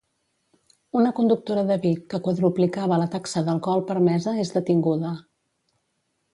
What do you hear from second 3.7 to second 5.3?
permesa és detinguda.